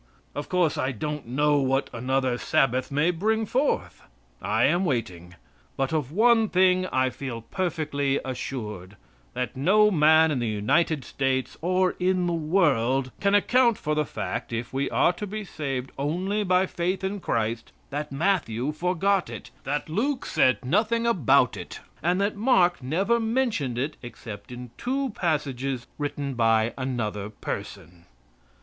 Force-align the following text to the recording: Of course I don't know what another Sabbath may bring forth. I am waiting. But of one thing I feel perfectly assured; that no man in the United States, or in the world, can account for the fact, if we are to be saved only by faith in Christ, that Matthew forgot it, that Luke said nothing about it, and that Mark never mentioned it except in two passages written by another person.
Of 0.33 0.49
course 0.49 0.79
I 0.79 0.91
don't 0.93 1.27
know 1.27 1.57
what 1.59 1.87
another 1.93 2.39
Sabbath 2.39 2.89
may 2.91 3.11
bring 3.11 3.45
forth. 3.45 4.01
I 4.41 4.63
am 4.65 4.83
waiting. 4.83 5.35
But 5.77 5.93
of 5.93 6.11
one 6.11 6.49
thing 6.49 6.87
I 6.87 7.11
feel 7.11 7.41
perfectly 7.43 8.19
assured; 8.25 8.97
that 9.35 9.55
no 9.55 9.91
man 9.91 10.31
in 10.31 10.39
the 10.39 10.47
United 10.47 11.05
States, 11.05 11.55
or 11.61 11.91
in 11.99 12.25
the 12.25 12.33
world, 12.33 13.11
can 13.19 13.35
account 13.35 13.77
for 13.77 13.93
the 13.93 14.03
fact, 14.03 14.51
if 14.51 14.73
we 14.73 14.89
are 14.89 15.13
to 15.13 15.27
be 15.27 15.43
saved 15.43 15.91
only 15.99 16.43
by 16.43 16.65
faith 16.65 17.03
in 17.03 17.19
Christ, 17.19 17.71
that 17.91 18.11
Matthew 18.11 18.71
forgot 18.71 19.29
it, 19.29 19.51
that 19.65 19.87
Luke 19.87 20.25
said 20.25 20.65
nothing 20.65 21.05
about 21.05 21.55
it, 21.55 21.79
and 22.01 22.19
that 22.19 22.35
Mark 22.35 22.81
never 22.81 23.19
mentioned 23.19 23.77
it 23.77 23.97
except 24.01 24.51
in 24.51 24.71
two 24.79 25.11
passages 25.11 25.85
written 25.99 26.33
by 26.33 26.73
another 26.75 27.29
person. 27.29 28.05